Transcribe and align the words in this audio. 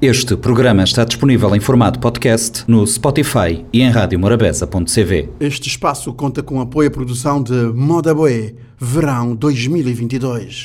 Este 0.00 0.36
programa 0.36 0.84
está 0.84 1.04
disponível 1.04 1.56
em 1.56 1.58
formato 1.58 1.98
podcast 1.98 2.62
no 2.68 2.86
Spotify 2.86 3.66
e 3.72 3.82
em 3.82 3.90
radiomorabeza.cv. 3.90 5.28
Este 5.40 5.68
espaço 5.68 6.12
conta 6.12 6.40
com 6.40 6.60
apoio 6.60 6.86
à 6.88 6.90
produção 6.92 7.42
de 7.42 7.52
Moda 7.74 8.14
Boé, 8.14 8.54
Verão 8.78 9.34
2022. 9.34 10.62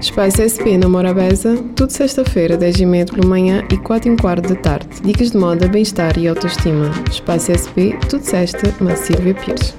Espaço 0.00 0.40
SP 0.40 0.78
na 0.78 0.88
Morabeza, 0.88 1.62
tudo 1.76 1.90
sexta-feira, 1.90 2.56
10h30 2.56 3.12
pela 3.12 3.26
manhã 3.26 3.62
e 3.70 3.76
4 3.76 4.12
h 4.12 4.22
quarto 4.22 4.48
da 4.48 4.56
tarde. 4.56 4.88
Dicas 5.02 5.32
de 5.32 5.36
moda, 5.36 5.68
bem-estar 5.68 6.16
e 6.18 6.26
autoestima. 6.26 6.90
Espaço 7.10 7.52
SP, 7.52 7.92
tudo 8.08 8.24
sexta, 8.24 8.74
na 8.80 8.96
Silvia 8.96 9.34
Pires. 9.34 9.74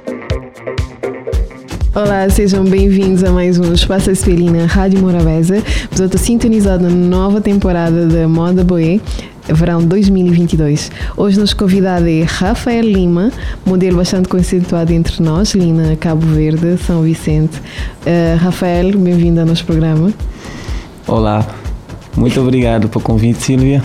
Olá, 1.96 2.30
sejam 2.30 2.66
bem-vindos 2.66 3.24
a 3.24 3.32
mais 3.32 3.58
um 3.58 3.72
Espaço 3.72 4.12
SP 4.12 4.36
na 4.52 4.66
Rádio 4.66 5.00
Morabeza. 5.00 5.64
Vos 5.90 6.02
estou 6.02 6.20
sintonizado 6.20 6.84
na 6.84 6.90
nova 6.90 7.40
temporada 7.40 8.06
da 8.06 8.28
Moda 8.28 8.66
Boé 8.66 9.00
verão 9.48 9.82
2022. 9.82 10.92
Hoje 11.16 11.40
nosso 11.40 11.56
convidado 11.56 12.06
é 12.10 12.24
Rafael 12.24 12.84
Lima, 12.84 13.32
modelo 13.66 13.96
bastante 13.96 14.28
conceituado 14.28 14.92
entre 14.92 15.24
nós, 15.24 15.56
Lina 15.56 15.96
Cabo 15.96 16.26
Verde, 16.26 16.78
São 16.86 17.02
Vicente. 17.02 17.58
Uh, 18.06 18.36
Rafael, 18.40 18.92
bem-vindo 18.98 19.40
ao 19.40 19.46
nosso 19.46 19.64
programa. 19.64 20.12
Olá, 21.08 21.48
muito 22.16 22.40
obrigado 22.40 22.88
pelo 22.90 23.04
convite, 23.04 23.42
Silvia. 23.42 23.84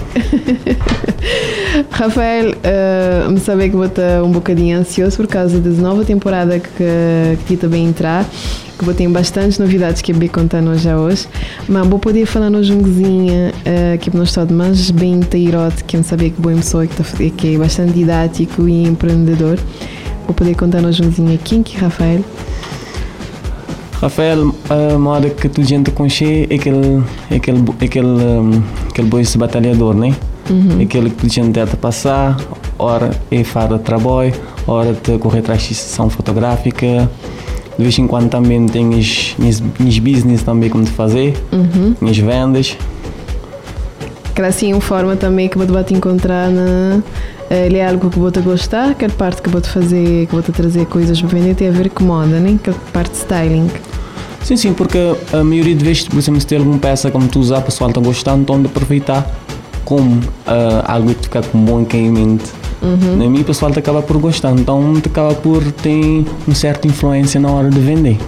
Rafael, 1.91 2.53
uh, 2.53 3.31
me 3.31 3.41
saber 3.41 3.71
que 3.71 3.77
vou 3.77 3.87
estar 3.87 4.23
um 4.23 4.31
bocadinho 4.31 4.79
ansioso 4.79 5.17
por 5.17 5.27
causa 5.27 5.61
da 5.61 5.71
nova 5.71 6.05
temporada 6.05 6.59
que, 6.59 7.39
que 7.47 7.57
também 7.57 7.87
entrar, 7.87 8.25
que 8.79 8.85
vou 8.85 8.95
ter 8.95 9.09
bastantes 9.09 9.59
novidades 9.59 10.03
que 10.03 10.13
eu 10.13 10.17
vou 10.17 10.29
contar 10.29 10.63
já 10.77 10.99
hoje, 10.99 11.29
mas 11.69 11.87
vou 11.87 11.99
poder 11.99 12.27
falar 12.27 12.51
no 12.51 12.63
jungozinho 12.63 13.51
uh, 13.51 13.99
que 13.99 14.15
nós 14.17 14.29
estamos 14.29 14.53
mais 14.53 14.91
bem 14.91 15.15
inteirote, 15.15 15.85
que 15.85 15.97
eu 15.97 16.03
sabia 16.03 16.31
que 16.31 16.41
boa 16.41 16.55
pessoa 16.55 16.87
que, 16.87 16.97
tá, 16.97 17.05
que 17.37 17.55
é 17.55 17.59
bastante 17.59 17.93
didático 17.93 18.69
e 18.69 18.85
empreendedor. 18.85 19.59
Vou 20.27 20.35
poder 20.35 20.55
contar 20.55 20.81
no 20.81 20.93
jungozinho 20.93 21.39
quem 21.43 21.63
que 21.63 21.77
é 21.77 21.81
Rafael. 21.81 22.25
Rafael, 24.01 24.55
a 24.71 24.99
moda 24.99 25.29
que 25.29 25.47
tu 25.47 25.63
gente 25.63 25.91
conhece 25.91 26.47
é 26.49 26.55
aquele, 26.55 27.03
é 27.31 27.37
aquele, 27.37 27.59
é 27.81 27.85
aquele, 27.85 28.07
um, 28.07 28.63
aquele 28.89 29.09
boi 29.09 29.23
batalhador, 29.37 29.95
né? 29.95 30.15
Uhum. 30.49 30.81
Aquele 30.83 31.11
que 31.11 31.17
tu 31.17 31.29
gente 31.29 31.53
tenta 31.53 31.77
passar, 31.77 32.39
hora 32.79 33.11
é 33.31 33.43
de 33.43 33.79
trabalho, 33.81 34.33
hora 34.67 34.95
de 34.95 35.19
correr 35.19 35.41
atrás 35.41 35.63
de 35.63 35.75
sessão 35.75 36.09
fotográfica. 36.09 37.11
De 37.77 37.83
vez 37.83 37.99
em 37.99 38.07
quando 38.07 38.31
também 38.31 38.65
tens 38.67 39.37
minhas 39.39 39.99
business 39.99 40.43
também 40.43 40.71
como 40.71 40.85
de 40.85 40.91
fazer, 40.91 41.37
uhum. 41.53 41.95
minhas 42.01 42.17
vendas. 42.17 42.79
Que 44.35 44.41
assim 44.41 44.73
uma 44.73 44.81
forma 44.81 45.15
também 45.15 45.47
que 45.47 45.59
vou 45.59 45.85
te 45.85 45.93
encontrar 45.93 46.49
na 46.49 47.03
ele 47.51 47.79
é 47.79 47.87
algo 47.87 48.09
que 48.09 48.19
vou 48.19 48.31
te 48.31 48.41
gostar, 48.41 48.91
aquela 48.91 49.13
parte 49.13 49.43
que 49.43 49.51
vou 49.51 49.61
te 49.61 49.69
fazer, 49.69 50.27
que 50.27 50.33
vou 50.33 50.41
te 50.41 50.53
trazer 50.53 50.87
coisas 50.87 51.21
para 51.21 51.29
vender 51.31 51.57
tem 51.57 51.69
a 51.69 51.73
ver 51.73 51.91
com 51.91 52.05
moda, 52.05 52.39
né? 52.39 52.55
Aquela 52.55 52.77
parte 52.93 53.11
de 53.11 53.17
styling. 53.19 53.69
Sim, 54.43 54.57
sim, 54.57 54.73
porque 54.73 54.99
a 55.33 55.45
maioria 55.45 55.75
de 55.75 55.85
vezes, 55.85 56.09
por 56.09 56.19
exemplo, 56.19 56.41
se 56.41 56.47
tem 56.47 56.59
alguma 56.59 56.79
peça 56.79 57.11
como 57.11 57.29
tu 57.29 57.39
usar, 57.39 57.59
o 57.59 57.63
pessoal 57.63 57.91
está 57.91 58.01
gostando, 58.01 58.43
então 58.43 58.61
de 58.61 58.67
aproveitar 58.67 59.27
como 59.85 60.17
uh, 60.17 60.83
algo 60.85 61.15
que 61.15 61.25
fica 61.25 61.43
com 61.43 61.65
bom 61.65 61.85
caimento. 61.85 62.51
Uhum. 62.83 63.17
Na 63.17 63.29
minha, 63.29 63.43
o 63.43 63.45
pessoal 63.45 63.71
acaba 63.77 64.01
por 64.03 64.17
gostar, 64.19 64.53
então 64.53 64.95
te 65.01 65.09
acaba 65.09 65.35
por 65.35 65.63
ter 65.73 66.25
uma 66.47 66.55
certa 66.55 66.87
influência 66.89 67.39
na 67.39 67.51
hora 67.51 67.69
de 67.69 67.79
vender. 67.79 68.19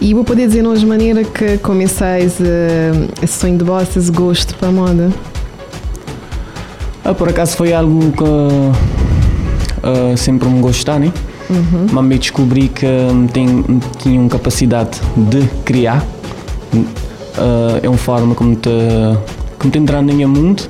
E 0.00 0.14
vou 0.14 0.24
poder 0.24 0.46
dizer 0.46 0.62
de 0.62 0.86
maneira 0.86 1.24
que 1.24 1.58
começais 1.58 2.38
uh, 2.40 3.08
esse 3.20 3.38
sonho 3.38 3.58
de 3.58 3.64
esse 3.98 4.10
gosto 4.10 4.54
para 4.54 4.68
a 4.68 4.72
moda? 4.72 5.10
Ah, 7.04 7.12
por 7.12 7.28
acaso 7.28 7.56
foi 7.56 7.72
algo 7.72 8.12
que 8.12 8.22
uh, 8.22 8.72
sempre 10.16 10.48
me 10.48 10.60
gostar, 10.60 10.98
né? 10.98 11.12
Uhum. 11.50 11.86
Mas 11.92 12.18
descobri 12.20 12.68
que 12.68 12.86
tem, 13.32 13.64
tinha 13.98 14.20
uma 14.20 14.30
capacidade 14.30 15.00
de 15.16 15.46
criar. 15.64 16.04
Uh, 16.72 17.80
é 17.82 17.88
uma 17.88 17.98
forma 17.98 18.34
como 18.34 18.54
te, 18.54 18.70
como 19.58 19.70
te 19.72 19.78
entrar 19.78 20.00
no 20.00 20.14
meu 20.14 20.28
mundo. 20.28 20.62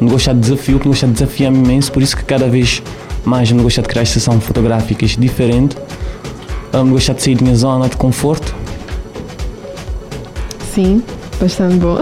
Me 0.00 0.08
gostar 0.08 0.32
de 0.34 0.40
desafio, 0.40 0.78
me 0.78 0.84
gostar 0.84 1.08
de 1.08 1.14
desafiar-me 1.14 1.58
imenso. 1.58 1.90
Por 1.90 2.02
isso 2.02 2.16
que 2.16 2.24
cada 2.24 2.48
vez 2.48 2.82
mais 3.24 3.50
me 3.50 3.62
gostar 3.62 3.82
de 3.82 3.88
criar 3.88 4.06
sessões 4.06 4.42
fotográficas 4.44 5.16
diferentes. 5.18 5.76
Uh, 6.72 6.84
me 6.84 6.92
gostar 6.92 7.14
de 7.14 7.22
sair 7.22 7.34
da 7.34 7.42
minha 7.42 7.56
zona 7.56 7.88
de 7.88 7.96
conforto. 7.96 8.54
Sim, 10.72 11.02
bastante 11.40 11.76
bom. 11.76 11.98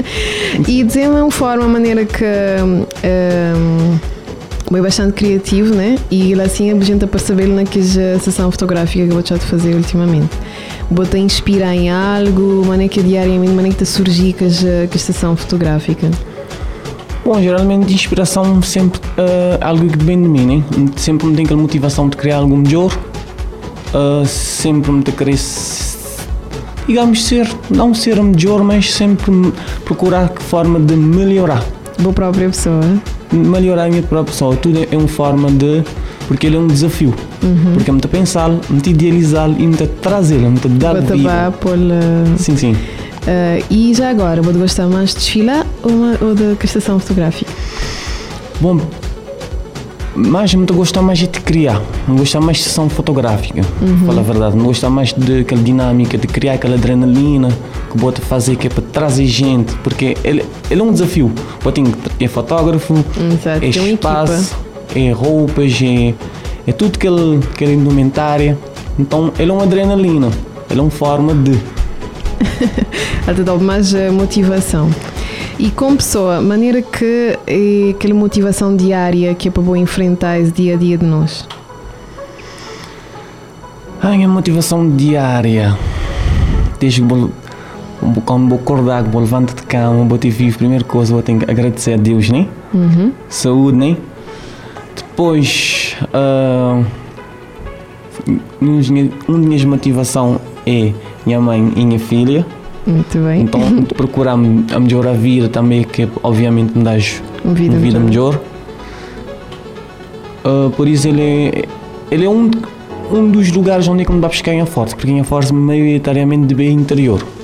e 0.66 0.82
dizer-me 0.82 1.20
uma 1.20 1.30
forma, 1.30 1.64
uma 1.64 1.72
maneira 1.72 2.06
que. 2.06 2.24
Um, 2.24 4.15
é 4.74 4.82
bastante 4.82 5.12
criativo, 5.12 5.74
né? 5.74 5.96
E 6.10 6.34
assim 6.40 6.72
a 6.72 6.80
gente 6.80 7.06
para 7.06 7.20
saber 7.20 7.46
naquela 7.46 8.18
sessão 8.18 8.50
fotográfica 8.50 9.04
que 9.04 9.10
eu 9.10 9.14
vou 9.14 9.22
te 9.22 9.38
fazer 9.38 9.74
ultimamente. 9.74 10.30
Te 11.10 11.18
inspirar 11.18 11.74
em 11.74 11.88
algo, 11.88 12.64
maneira 12.66 12.92
que 12.92 13.02
diariamente, 13.02 13.52
maneira 13.52 13.76
que 13.76 13.84
surgir 13.84 14.34
com 14.34 14.44
a 14.44 14.98
sessão 14.98 15.36
fotográfica. 15.36 16.10
Bom, 17.24 17.40
geralmente 17.40 17.92
inspiração 17.92 18.60
sempre 18.62 19.00
uh, 19.18 19.58
algo 19.60 19.88
que 19.88 20.04
vem 20.04 20.20
de 20.20 20.28
mim, 20.28 20.46
né? 20.46 20.64
Sempre 20.96 21.26
me 21.28 21.36
tem 21.36 21.44
aquela 21.44 21.60
motivação 21.60 22.08
de 22.08 22.16
criar 22.16 22.38
algo 22.38 22.56
melhor, 22.56 22.96
uh, 23.94 24.26
sempre 24.26 24.90
me 24.90 25.02
tem 25.02 25.14
querer, 25.14 25.38
digamos, 26.86 27.24
ser, 27.24 27.48
não 27.70 27.94
ser 27.94 28.20
melhor, 28.22 28.62
mas 28.62 28.92
sempre 28.92 29.32
procurar 29.84 30.28
que 30.28 30.42
forma 30.42 30.78
de 30.80 30.96
melhorar. 30.96 31.64
Boa 31.98 32.12
própria 32.12 32.48
pessoa 32.48 32.80
melhorar 33.32 33.84
a 33.84 33.88
minha 33.88 34.02
própria 34.02 34.32
pessoa. 34.32 34.56
Tudo 34.56 34.86
é 34.90 34.96
uma 34.96 35.08
forma 35.08 35.50
de. 35.50 35.82
Porque 36.28 36.46
ele 36.46 36.56
é 36.56 36.58
um 36.58 36.66
desafio. 36.66 37.14
Uhum. 37.42 37.74
Porque 37.74 37.90
é 37.90 37.92
muito 37.92 38.08
pensá-lo, 38.08 38.60
muito 38.68 38.90
idealizá-lo 38.90 39.54
e 39.58 39.62
muito 39.62 39.86
trazê-lo, 40.00 40.50
muito 40.50 40.68
dar 40.68 41.00
vida. 41.00 41.52
Por, 41.60 41.76
Sim, 42.38 42.56
sim. 42.56 42.72
Uh, 42.72 43.64
e 43.70 43.92
já 43.94 44.10
agora, 44.10 44.40
vou 44.40 44.52
gostar 44.54 44.86
mais 44.86 45.10
de 45.10 45.16
desfilar 45.16 45.66
ou, 45.82 46.28
ou 46.28 46.34
da 46.34 46.52
estação 46.64 46.98
fotográfica? 46.98 47.50
Bom, 48.60 48.80
mais 50.14 50.54
me 50.54 50.64
gostar 50.64 51.02
mais 51.02 51.18
de 51.18 51.28
criar, 51.28 51.82
me 52.08 52.16
gostar 52.18 52.40
mais 52.40 52.58
de 52.58 52.64
sessão 52.64 52.88
fotográfica, 52.88 53.62
uhum. 53.82 54.06
falar 54.06 54.20
a 54.20 54.24
verdade, 54.24 54.56
me 54.56 54.62
gostar 54.62 54.90
mais 54.90 55.12
daquela 55.12 55.62
dinâmica 55.62 56.16
de 56.16 56.26
criar 56.26 56.54
aquela 56.54 56.76
adrenalina 56.76 57.48
que 57.96 58.02
pode 58.02 58.20
fazer 58.20 58.56
que 58.56 58.66
é 58.66 58.70
para 58.70 58.82
trazer 58.92 59.26
gente, 59.26 59.74
porque 59.76 60.16
ele, 60.22 60.44
ele 60.70 60.80
é 60.80 60.84
um 60.84 60.92
desafio. 60.92 61.32
Pode 61.60 61.82
é 62.20 62.28
fotógrafo, 62.28 62.94
Exato. 62.94 63.64
é 63.64 63.68
espaço, 63.68 64.56
é 64.94 65.10
roupas, 65.10 65.80
é, 65.82 66.14
é 66.66 66.72
tudo 66.72 66.98
que 66.98 67.06
ele, 67.06 67.40
que 67.56 67.64
ele 67.64 67.74
indumentária. 67.74 68.56
Então 68.98 69.32
ele 69.38 69.50
é 69.50 69.54
uma 69.54 69.64
adrenalina, 69.64 70.30
ele 70.70 70.80
é 70.80 70.82
uma 70.82 70.90
forma 70.90 71.34
de. 71.34 71.52
Te 73.34 73.42
dá 73.42 73.54
mais 73.56 73.92
eh, 73.92 74.10
motivação. 74.10 74.90
E 75.58 75.70
como 75.70 75.96
pessoa, 75.96 76.40
maneira 76.40 76.80
que 76.80 77.38
é 77.46 77.90
aquela 77.90 78.14
motivação 78.14 78.76
diária 78.76 79.34
que 79.34 79.48
é 79.48 79.50
para 79.50 79.62
enfrentar 79.78 80.38
esse 80.38 80.52
dia 80.52 80.74
a 80.74 80.76
dia 80.76 80.96
de 80.96 81.04
nós? 81.04 81.46
A 84.00 84.10
minha 84.10 84.28
motivação 84.28 84.88
diária, 84.88 85.76
desde 86.78 87.02
que 87.02 87.08
quando 88.24 88.48
vou 88.48 88.58
acordar, 88.58 89.02
vou 89.04 89.20
levantar 89.20 89.54
de 89.54 89.62
cama, 89.62 90.04
vou 90.04 90.18
ter 90.18 90.30
vivo, 90.30 90.58
primeira 90.58 90.84
coisa, 90.84 91.12
vou 91.12 91.22
ter 91.22 91.38
que 91.38 91.50
agradecer 91.50 91.94
a 91.94 91.96
Deus, 91.96 92.28
né? 92.28 92.46
Uhum. 92.72 93.12
Saúde, 93.28 93.78
né? 93.78 93.96
Depois, 94.94 95.96
uh, 96.12 96.84
uma 99.28 99.48
das 99.48 99.64
motivação 99.64 100.40
é 100.66 100.92
minha 101.24 101.40
mãe 101.40 101.72
e 101.76 101.84
minha 101.86 101.98
filha. 101.98 102.46
Muito 102.86 103.18
bem. 103.18 103.42
Então 103.42 103.60
procurar 103.96 104.32
a 104.32 104.36
melhorar 104.36 105.10
a 105.10 105.14
vida 105.14 105.48
também, 105.48 105.84
que 105.84 106.08
obviamente 106.22 106.76
me 106.76 106.84
dá 106.84 106.96
uma 107.44 107.54
vida, 107.54 107.76
vida 107.76 107.98
melhor. 107.98 108.38
Uh, 110.44 110.70
por 110.70 110.86
isso 110.86 111.08
ele 111.08 111.22
é, 111.22 111.64
ele 112.10 112.24
é 112.24 112.28
um, 112.28 112.50
um 113.10 113.30
dos 113.30 113.50
lugares 113.50 113.88
onde 113.88 114.02
é 114.02 114.04
que 114.04 114.12
me 114.12 114.20
dá 114.20 114.28
buscar 114.28 114.52
em 114.52 114.64
Forte, 114.64 114.94
porque 114.94 115.10
em 115.10 115.24
Forte 115.24 115.52
maioritariamente 115.52 116.46
de 116.46 116.54
bem 116.54 116.72
interior. 116.72 117.35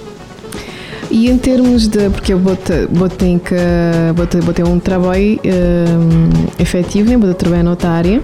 E 1.12 1.28
em 1.28 1.36
termos 1.36 1.86
de. 1.86 2.08
Porque 2.08 2.32
eu 2.32 2.38
vou 2.38 2.56
ter, 2.56 2.86
vou 2.86 3.08
vou 4.14 4.54
vou 4.54 4.74
um 4.74 4.80
trabalho 4.80 5.38
um, 5.44 6.30
efetivo, 6.58 7.10
né? 7.10 7.18
vou 7.18 7.34
trabalhar 7.34 7.62
noutra 7.62 7.90
área. 7.90 8.22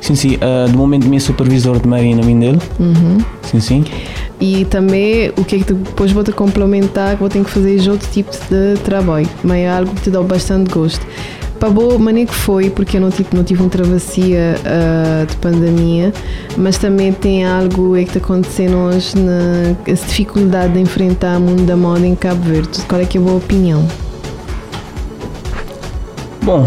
Sim, 0.00 0.14
sim. 0.14 0.36
Uh, 0.36 0.70
de 0.70 0.74
momento, 0.74 1.06
minha 1.06 1.20
supervisor 1.20 1.78
de 1.78 1.86
Marina 1.86 2.22
Mindelo. 2.22 2.58
Uhum. 2.80 3.18
Sim, 3.42 3.60
sim. 3.60 3.84
E 4.40 4.64
também 4.64 5.30
o 5.36 5.44
que 5.44 5.56
é 5.56 5.58
que 5.58 5.74
depois 5.74 6.12
vou-te 6.12 6.32
complementar, 6.32 7.12
que 7.12 7.20
vou 7.20 7.28
ter 7.28 7.44
que 7.44 7.50
fazer 7.50 7.90
outro 7.90 8.08
tipo 8.10 8.30
de 8.32 8.80
trabalho, 8.82 9.28
mas 9.44 9.58
é 9.58 9.68
algo 9.68 9.94
que 9.94 10.00
te 10.00 10.10
dá 10.10 10.22
bastante 10.22 10.72
gosto. 10.72 11.06
Para 11.60 11.68
boa 11.68 11.98
maneira 11.98 12.30
que 12.30 12.34
foi, 12.34 12.70
porque 12.70 12.96
eu 12.96 13.02
não 13.02 13.10
tive, 13.10 13.28
não 13.34 13.44
tive 13.44 13.60
uma 13.60 13.68
travessia 13.68 14.56
uh, 14.60 15.26
de 15.26 15.36
pandemia, 15.36 16.10
mas 16.56 16.78
também 16.78 17.12
tem 17.12 17.44
algo 17.44 17.94
é 17.94 18.02
que 18.02 18.16
está 18.16 18.18
acontecendo 18.18 18.78
hoje 18.78 19.14
na 19.18 19.76
dificuldade 19.84 20.72
de 20.72 20.80
enfrentar 20.80 21.36
o 21.36 21.40
mundo 21.42 21.66
da 21.66 21.76
moda 21.76 22.06
em 22.06 22.14
Cabo 22.14 22.42
Verde. 22.44 22.80
Qual 22.88 22.98
é 22.98 23.04
que 23.04 23.18
é 23.18 23.20
a 23.20 23.24
boa 23.24 23.36
opinião? 23.36 23.86
Bom, 26.42 26.66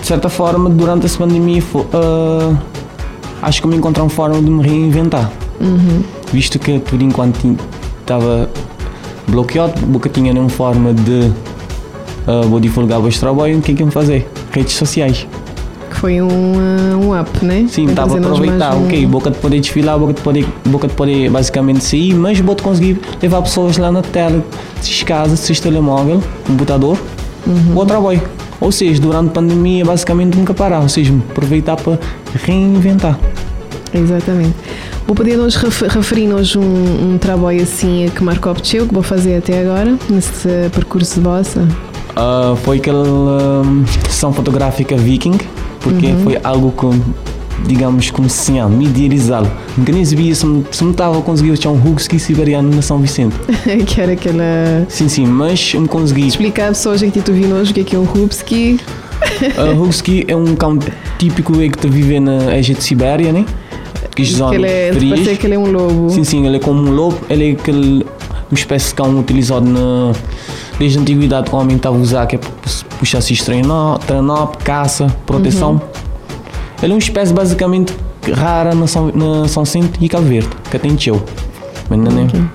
de 0.00 0.06
certa 0.06 0.28
forma, 0.28 0.70
durante 0.70 1.06
essa 1.06 1.18
pandemia, 1.18 1.60
ah, 1.92 2.56
acho 3.42 3.60
que 3.60 3.66
me 3.66 3.74
encontrei 3.74 4.04
uma 4.04 4.10
forma 4.10 4.40
de 4.40 4.48
me 4.48 4.62
reinventar. 4.62 5.28
Visto 6.32 6.56
que 6.56 6.78
por 6.78 7.02
enquanto 7.02 7.58
estava 8.00 8.48
bloqueado, 9.26 9.84
nunca 9.88 10.08
tinha 10.08 10.32
nenhuma 10.32 10.50
forma 10.50 10.94
de 10.94 11.32
ah, 12.30 12.46
vou 12.46 12.60
divulgar 12.60 13.00
o 13.00 13.08
trabalho, 13.20 13.58
o 13.58 13.62
que 13.62 13.72
é 13.72 13.74
que 13.74 13.82
eu 13.82 13.90
fazer? 13.90 14.28
Redes 14.52 14.74
sociais. 14.74 15.26
Que 15.90 15.96
foi 15.96 16.22
um, 16.22 16.28
uh, 16.28 16.96
um 17.04 17.20
up, 17.20 17.44
né? 17.44 17.66
Sim, 17.68 17.86
estava 17.86 18.14
a 18.14 18.18
aproveitar, 18.18 18.76
um- 18.76 18.84
ok, 18.86 19.04
boca 19.06 19.30
de 19.30 19.38
poder 19.38 19.58
desfilar, 19.60 19.98
boca 19.98 20.12
de 20.12 20.20
poder, 20.20 20.46
boca 20.64 20.86
de 20.86 20.94
poder 20.94 21.28
basicamente 21.30 21.82
sair, 21.84 22.14
mas 22.14 22.38
vou 22.38 22.54
conseguir 22.54 23.00
levar 23.20 23.42
pessoas 23.42 23.76
lá 23.76 23.90
na 23.90 24.00
tela, 24.00 24.42
se 24.80 25.04
casa, 25.04 25.34
se 25.34 25.52
telemóvel, 25.60 26.22
computador, 26.46 26.96
Uhum. 27.46 27.74
vou 27.74 27.84
trabalho. 27.84 28.22
Ou 28.60 28.70
seja, 28.70 29.00
durante 29.00 29.30
a 29.30 29.32
pandemia 29.32 29.84
basicamente 29.84 30.36
nunca 30.38 30.54
parar, 30.54 30.80
ou 30.80 30.88
seja, 30.88 31.12
aproveitar 31.30 31.76
para 31.76 31.98
reinventar. 32.44 33.18
Exatamente. 33.92 34.54
Vou 35.06 35.16
poder 35.16 35.36
nos 35.36 35.56
ref- 35.56 35.88
referir-nos 35.88 36.54
um, 36.54 36.62
um 36.62 37.18
trabalho 37.18 37.62
assim 37.62 38.08
que 38.14 38.22
marcou 38.22 38.52
o 38.52 38.86
que 38.86 38.94
vou 38.94 39.02
fazer 39.02 39.38
até 39.38 39.60
agora, 39.62 39.96
nesse 40.08 40.46
percurso 40.72 41.14
de 41.14 41.20
bossa. 41.20 41.66
Ah, 42.16 42.54
foi 42.64 42.78
aquela 42.78 43.62
hum, 43.64 43.84
sessão 44.08 44.32
fotográfica 44.32 44.96
Viking, 44.96 45.38
porque 45.80 46.06
Uhum. 46.06 46.20
foi 46.24 46.38
algo 46.42 46.72
que, 46.72 47.66
digamos, 47.68 48.10
se 48.28 48.58
assim, 48.58 48.76
me 48.76 48.86
idealizá-lo. 48.86 49.50
Nunca 49.76 49.92
nem 49.92 50.04
sabia 50.04 50.34
se 50.34 50.46
me 50.46 50.64
me 50.82 50.90
estava 50.90 51.18
a 51.18 51.22
conseguir 51.22 51.52
achar 51.52 51.70
um 51.70 51.80
Hugski 51.80 52.18
siberiano 52.18 52.74
na 52.74 52.82
São 52.82 52.98
Vicente. 52.98 53.36
que 53.86 54.00
era 54.00 54.12
aquela. 54.12 54.86
Sim, 54.88 55.08
sim, 55.08 55.26
mas 55.26 55.72
eu 55.74 55.80
me 55.82 55.88
consegui 55.88 56.26
Explicar 56.26 56.66
a 56.66 56.68
pessoas 56.68 57.00
que 57.02 57.20
tu 57.20 57.32
viu 57.32 57.48
hoje 57.54 57.70
o 57.70 57.74
que 57.74 57.80
é 57.80 57.84
que 57.84 57.96
é 57.96 57.98
um 57.98 58.04
Rubski. 58.04 58.78
Uh, 59.58 59.82
Husky 59.82 60.24
é 60.28 60.34
um 60.34 60.54
cão 60.56 60.78
típico 61.18 61.52
que 61.52 61.64
está 61.66 61.88
vive 61.88 62.18
na 62.18 62.52
Égia 62.54 62.74
de 62.74 62.82
Sibéria, 62.82 63.32
né? 63.32 63.44
Que 64.16 64.24
Que 64.24 64.54
ele 64.54 64.66
é, 64.66 64.92
frias. 64.92 65.20
parece 65.20 65.36
que 65.38 65.46
ele 65.46 65.54
é 65.54 65.58
um 65.58 65.70
lobo. 65.70 66.10
Sim, 66.10 66.24
sim, 66.24 66.46
ele 66.46 66.56
é 66.56 66.58
como 66.58 66.80
um 66.82 66.90
lobo, 66.90 67.18
ele 67.28 67.50
é 67.50 67.52
aquele 67.52 68.04
uma 68.50 68.58
espécie 68.58 68.88
de 68.88 68.94
cão 68.94 69.18
utilizado 69.18 69.64
na, 69.64 70.12
desde 70.78 70.98
a 70.98 71.00
antiguidade 71.00 71.48
que 71.48 71.54
o 71.54 71.58
homem 71.58 71.76
estava 71.76 71.96
a 71.96 72.00
usar, 72.00 72.26
que 72.26 72.36
é 72.36 72.38
para 72.38 72.50
puxar-se 72.98 73.36
trenó, 73.44 73.96
trenó, 73.98 74.46
caça, 74.46 75.06
proteção. 75.24 75.72
Uhum. 75.72 75.80
Ele 76.82 76.92
é 76.92 76.94
uma 76.94 76.98
espécie 76.98 77.32
basicamente 77.32 77.94
rara 78.34 78.74
na 78.74 78.86
São, 78.86 79.12
na 79.14 79.46
São 79.48 79.62
e 80.00 80.08
Cabo 80.08 80.26
Verde, 80.26 80.48
que 80.70 80.78
tem 80.78 80.96
teu. 80.96 81.22
Né? 81.88 82.50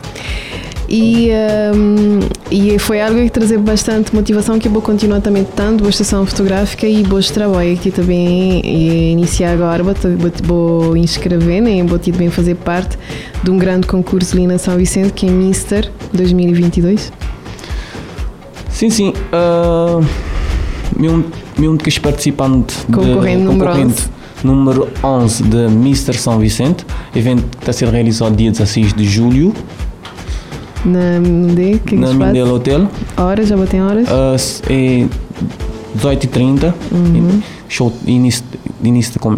E, 0.88 1.30
hum, 1.76 2.20
e 2.52 2.78
foi 2.78 3.02
algo 3.02 3.20
que 3.20 3.30
trazia 3.30 3.58
bastante 3.58 4.14
motivação 4.14 4.60
que 4.60 4.68
eu 4.68 4.72
vou 4.72 4.82
continuar 4.82 5.20
também 5.20 5.44
tanto 5.44 5.80
boa 5.80 5.90
estação 5.90 6.26
fotográfica 6.26 6.88
e 6.88 7.02
boas 7.04 7.32
trabalho 7.32 7.76
que 7.78 7.90
também 7.90 8.62
ia 8.64 9.12
iniciar 9.12 9.54
agora 9.54 9.84
vou, 9.84 9.96
vou, 10.44 10.98
inscrever 10.98 11.62
né? 11.62 11.84
vou 11.84 11.98
também 11.98 12.30
fazer 12.30 12.56
parte 12.56 13.00
de 13.44 13.50
um 13.50 13.58
grande 13.58 13.88
concurso 13.88 14.36
ali 14.36 14.46
na 14.46 14.60
São 14.60 14.78
Vicente 14.78 15.12
que 15.14 15.26
é 15.26 15.30
Mister 15.32 15.92
2022 16.14 17.12
Sim, 18.70 18.90
sim. 18.90 19.14
Uh, 19.32 20.06
meu, 21.00 21.24
meu 21.58 21.78
dos 21.78 21.98
participantes 21.98 22.86
Concorrente 22.94 23.44
número 23.44 23.72
11. 23.72 24.10
número 24.44 24.88
11 25.04 25.44
de 25.44 25.66
Mr. 25.66 26.14
São 26.18 26.38
Vicente, 26.38 26.86
evento 27.16 27.44
que 27.44 27.58
está 27.58 27.72
a 27.72 27.74
ser 27.74 27.88
realizado 27.88 28.36
dia 28.36 28.52
16 28.52 28.94
de 28.94 29.06
julho 29.06 29.54
na 30.86 31.20
que 31.86 31.96
é 31.96 31.98
na 31.98 32.08
que 32.08 32.14
se 32.14 32.20
Mindelo 32.20 32.56
Hotel. 32.56 32.88
Horas, 33.18 33.48
já 33.48 33.58
botei 33.58 33.80
horas? 33.82 34.08
Uh, 34.08 34.72
é 34.72 35.08
18h30, 35.98 36.74
Uhum. 36.92 37.42
show 37.68 37.92
início, 38.06 38.44
início 38.84 39.14
de 39.14 39.20
com- 39.20 39.36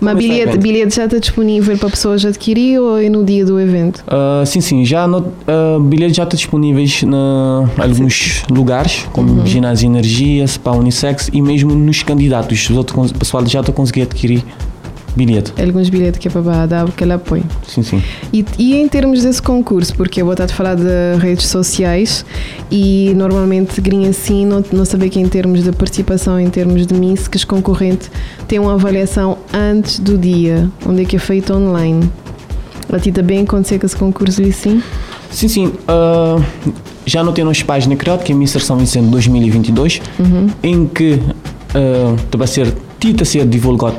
Mas 0.00 0.16
bilhete, 0.16 0.56
bilhete 0.56 0.96
já 0.96 1.04
está 1.04 1.18
disponível 1.18 1.76
para 1.76 1.90
pessoas 1.90 2.24
adquirir 2.24 2.78
ou 2.80 2.98
é 2.98 3.10
no 3.10 3.22
dia 3.22 3.44
do 3.44 3.60
evento? 3.60 4.02
Uh, 4.08 4.46
sim, 4.46 4.60
sim, 4.62 4.82
já 4.84 5.06
no, 5.06 5.18
uh, 5.18 5.78
bilhetes 5.80 6.16
já 6.16 6.22
estão 6.22 6.36
disponíveis 6.38 7.02
em 7.02 7.10
alguns 7.82 8.42
lugares, 8.50 9.06
como 9.12 9.46
ginásio 9.46 9.86
energia, 9.86 10.46
spa 10.46 10.72
unissex 10.72 11.28
e 11.32 11.42
mesmo 11.42 11.74
nos 11.74 12.02
candidatos. 12.02 12.70
Os 12.70 12.76
outros 12.78 13.10
o 13.10 13.14
pessoal 13.14 13.44
já 13.46 13.60
está 13.60 13.72
a 13.72 13.74
conseguir 13.74 14.02
adquirir 14.02 14.42
bilhete. 15.16 15.52
Alguns 15.60 15.88
bilhetes 15.88 16.18
que 16.18 16.28
é 16.28 16.30
para 16.30 16.66
dar 16.66 16.84
aquele 16.84 17.12
apoio. 17.12 17.44
Sim, 17.66 17.82
sim. 17.82 18.02
E, 18.32 18.44
e 18.58 18.76
em 18.76 18.88
termos 18.88 19.22
desse 19.22 19.42
concurso, 19.42 19.94
porque 19.94 20.20
eu 20.20 20.24
vou 20.24 20.32
estar 20.32 20.44
a 20.44 20.48
falar 20.48 20.74
de 20.74 21.18
redes 21.18 21.46
sociais 21.46 22.24
e 22.70 23.12
normalmente 23.16 23.80
grinha 23.80 24.10
assim, 24.10 24.46
não, 24.46 24.64
não 24.72 24.84
saber 24.84 25.10
que 25.10 25.20
em 25.20 25.28
termos 25.28 25.64
de 25.64 25.72
participação, 25.72 26.38
em 26.38 26.48
termos 26.48 26.86
de 26.86 26.94
Miss, 26.94 27.28
que 27.28 27.36
os 27.36 27.44
concorrentes 27.44 28.10
têm 28.46 28.58
uma 28.58 28.74
avaliação 28.74 29.38
antes 29.52 29.98
do 29.98 30.16
dia, 30.16 30.68
onde 30.86 31.02
é 31.02 31.04
que 31.04 31.16
é 31.16 31.18
feito 31.18 31.52
online. 31.52 32.10
A 32.92 32.98
ti 32.98 33.12
também 33.12 33.42
aconteceu 33.42 33.78
com 33.78 33.86
esse 33.86 33.96
concurso 33.96 34.40
ali 34.40 34.52
sim? 34.52 34.82
Sim, 35.30 35.46
sim. 35.48 35.66
uh, 35.66 36.42
já 37.06 37.22
não 37.22 37.32
temos 37.32 37.62
página 37.62 37.94
criada, 37.94 38.22
que 38.22 38.32
é 38.32 38.34
Mr. 38.34 38.60
São 38.60 38.76
Vicente 38.76 39.08
2022, 39.10 40.02
em 40.62 40.86
que 40.86 41.12
uh, 41.12 42.36
vai 42.36 42.48
ser 42.48 42.72
tita 42.98 43.24
ser 43.24 43.46
divulgado 43.46 43.96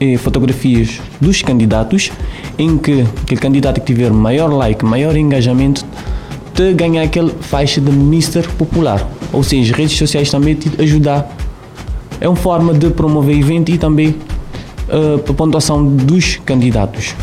eh, 0.00 0.16
fotografias 0.16 1.00
dos 1.20 1.42
candidatos, 1.42 2.10
em 2.58 2.78
que 2.78 3.04
aquele 3.22 3.40
candidato 3.40 3.80
que 3.80 3.86
tiver 3.86 4.12
maior 4.12 4.52
like, 4.52 4.84
maior 4.84 5.16
engajamento, 5.16 5.84
te 6.54 6.72
ganhar 6.72 7.02
aquele 7.02 7.30
faixa 7.40 7.80
de 7.80 7.90
Mr. 7.90 8.48
Popular. 8.56 9.06
Ou 9.32 9.42
seja, 9.42 9.74
redes 9.74 9.96
sociais 9.96 10.30
também 10.30 10.54
te 10.54 10.70
ajudar. 10.80 11.28
É 12.20 12.28
uma 12.28 12.36
forma 12.36 12.74
de 12.74 12.90
promover 12.90 13.38
evento 13.38 13.70
e 13.70 13.78
também 13.78 14.08
uh, 14.88 15.30
a 15.30 15.32
pontuação 15.34 15.84
dos 15.84 16.36
candidatos. 16.44 17.14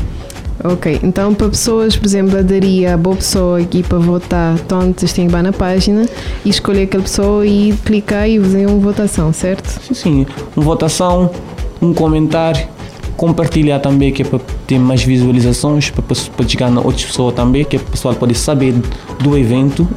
Ok, 0.63 1.00
então 1.04 1.33
para 1.33 1.50
pessoas, 1.50 1.95
por 1.95 2.06
exemplo, 2.06 2.42
daria 2.42 2.94
a 2.94 2.98
boa 2.98 3.16
pessoa 3.16 3.60
aqui 3.60 3.83
para 3.83 4.00
votar, 4.00 4.56
vocês 4.98 5.13
têm 5.13 5.27
que 5.27 5.36
ir 5.36 5.44
na 5.44 5.51
página 5.51 6.07
e 6.44 6.50
escolher 6.50 6.83
aquela 6.83 7.04
pessoa 7.04 7.45
e 7.45 7.74
clicar 7.86 8.27
e 8.27 8.39
fazer 8.39 8.66
uma 8.66 8.80
votação, 8.80 9.31
certo? 9.33 9.68
Sim, 9.68 9.94
sim. 9.94 10.25
Uma 10.56 10.66
votação, 10.66 11.30
um 11.81 11.94
comentário, 11.94 12.68
compartilhar 13.16 13.80
também, 13.80 14.12
que 14.12 14.22
é 14.22 14.25
para 14.25 14.39
ter 14.68 14.80
mais 14.80 15.04
visualizações, 15.04 15.89
para, 15.89 16.04
para 16.04 16.48
chegar 16.48 16.69
na 16.69 16.81
outras 16.81 17.06
pessoas 17.06 17.33
também, 17.33 17.63
que 17.63 17.75
é 17.75 17.80
para 17.80 17.88
o 17.88 17.92
pessoal 17.92 18.16
poder 18.16 18.36
saber 18.36 18.74
do 19.22 19.38
evento. 19.38 19.88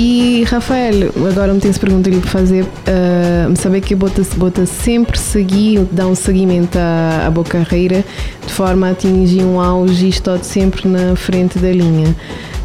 E 0.00 0.44
Rafael, 0.44 1.10
agora 1.28 1.52
me 1.52 1.58
tem-se 1.58 1.80
pergunta 1.80 2.08
ali 2.08 2.20
para 2.20 2.30
fazer, 2.30 2.62
uh, 2.62 3.56
saber 3.56 3.80
que 3.80 3.96
bota, 3.96 4.22
bota 4.36 4.64
sempre 4.64 5.18
seguir, 5.18 5.80
dar 5.90 6.06
um 6.06 6.14
seguimento 6.14 6.78
à, 6.78 7.26
à 7.26 7.30
boa 7.30 7.44
carreira, 7.44 8.04
de 8.46 8.52
forma 8.52 8.86
a 8.86 8.90
atingir 8.92 9.42
um 9.42 9.60
auge 9.60 10.06
e 10.06 10.08
estar 10.08 10.38
sempre 10.44 10.86
na 10.86 11.16
frente 11.16 11.58
da 11.58 11.72
linha. 11.72 12.14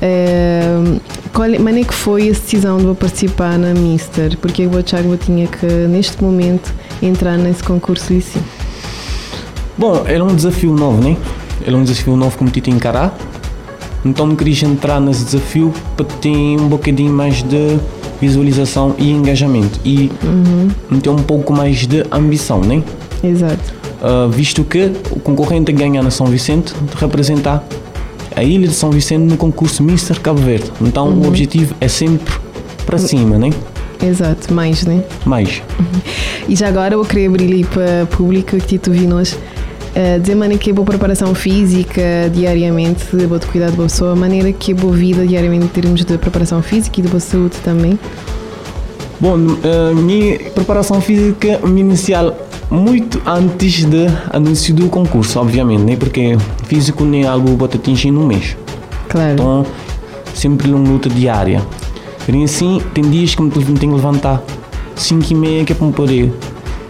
Uh, 0.03 0.99
qual, 1.31 1.47
mas 1.61 1.77
é 1.77 1.83
que 1.83 1.93
foi 1.93 2.23
a 2.23 2.33
decisão 2.33 2.77
de 2.77 2.85
eu 2.85 2.95
participar 2.95 3.57
na 3.57 3.73
Mister? 3.73 4.37
Porque 4.37 4.67
o 4.67 4.83
Thiago 4.83 5.15
tinha 5.15 5.47
que, 5.47 5.65
neste 5.65 6.21
momento, 6.21 6.73
entrar 7.01 7.37
nesse 7.37 7.63
concurso 7.63 8.13
lici? 8.13 8.37
Bom, 9.77 10.03
era 10.05 10.21
um 10.23 10.35
desafio 10.35 10.73
novo, 10.73 11.01
né? 11.01 11.15
Era 11.65 11.77
um 11.77 11.83
desafio 11.83 12.17
novo 12.17 12.37
que 12.37 12.43
me 12.43 12.51
tive 12.51 12.71
a 12.71 12.75
encarar. 12.75 13.17
Então 14.05 14.27
me 14.27 14.35
queria 14.35 14.67
entrar 14.67 14.99
nesse 14.99 15.23
desafio 15.23 15.73
para 15.95 16.05
ter 16.05 16.29
um 16.29 16.67
bocadinho 16.67 17.13
mais 17.13 17.41
de 17.41 17.79
visualização 18.19 18.95
e 18.97 19.09
engajamento 19.11 19.79
e 19.85 20.11
ter 21.01 21.09
um 21.09 21.15
pouco 21.15 21.53
mais 21.53 21.87
de 21.87 22.03
ambição, 22.11 22.59
né? 22.59 22.83
Exato. 23.23 23.73
Uh, 24.01 24.29
visto 24.29 24.65
que 24.65 24.91
o 25.11 25.19
concorrente 25.19 25.71
ganha 25.71 26.03
na 26.03 26.11
São 26.11 26.27
Vicente 26.27 26.73
representar 26.99 27.63
a 28.35 28.43
ilha 28.43 28.67
de 28.67 28.73
São 28.73 28.91
Vicente 28.91 29.23
no 29.23 29.37
concurso 29.37 29.83
Mister 29.83 30.19
Cabo 30.19 30.41
Verde. 30.41 30.71
Então 30.81 31.09
o 31.09 31.27
objetivo 31.27 31.75
é 31.79 31.87
sempre 31.87 32.33
para 32.85 32.97
cima, 32.97 33.37
né? 33.37 33.49
Exato, 34.01 34.53
mais, 34.53 34.83
né? 34.85 35.03
Mais. 35.25 35.61
E 36.47 36.55
já 36.55 36.67
agora 36.67 36.95
eu 36.95 37.05
queria 37.05 37.29
abrir 37.29 37.65
para 37.67 38.03
o 38.03 38.07
público 38.07 38.57
que 38.57 38.77
tu 38.77 38.91
vi 38.91 39.07
nós. 39.07 39.33
Uh, 39.33 40.19
dizer 40.19 40.33
maneira 40.33 40.61
que 40.61 40.71
é 40.71 40.73
boa 40.73 40.85
preparação 40.85 41.35
física 41.35 42.01
diariamente, 42.33 43.05
boa 43.27 43.39
de 43.39 43.45
cuidado 43.45 43.77
da 43.77 43.83
pessoa, 43.83 44.15
maneira 44.15 44.51
que 44.51 44.71
é 44.71 44.75
boa 44.75 44.91
vida 44.91 45.25
diariamente 45.25 45.65
em 45.65 45.67
termos 45.67 46.03
de 46.03 46.17
preparação 46.17 46.63
física 46.63 46.99
e 46.99 47.03
de 47.03 47.09
boa 47.09 47.19
saúde 47.19 47.55
também. 47.63 47.97
Bom, 49.19 49.37
a 49.63 49.93
minha 49.93 50.39
preparação 50.49 50.99
física 50.99 51.59
me 51.59 51.81
inicial 51.81 52.35
muito 52.73 53.21
antes 53.25 53.85
do 53.85 54.05
anúncio 54.31 54.73
do 54.73 54.87
concurso, 54.89 55.39
obviamente, 55.39 55.83
né? 55.83 55.95
Porque 55.95 56.35
físico 56.65 57.03
nem 57.05 57.23
é 57.23 57.27
algo 57.27 57.55
te 57.67 57.77
atingir 57.77 58.11
num 58.11 58.25
mês. 58.25 58.57
Claro. 59.07 59.33
Então, 59.33 59.65
sempre 60.33 60.71
uma 60.71 60.89
luta 60.89 61.07
diária. 61.09 61.61
Porém, 62.25 62.43
assim, 62.43 62.81
tem 62.93 63.03
dias 63.03 63.35
que 63.35 63.41
me 63.41 63.51
tenho 63.51 63.75
que 63.77 63.85
levantar 63.87 64.41
5 64.95 65.31
e 65.31 65.35
meia 65.35 65.63
que 65.65 65.71
é 65.73 65.75
para 65.75 65.85
me 65.85 65.93
poder 65.93 66.33